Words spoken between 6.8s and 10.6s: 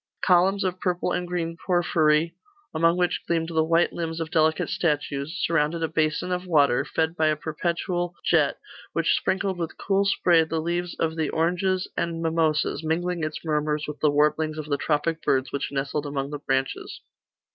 fed by a perpetual jet, which sprinkled with cool spray the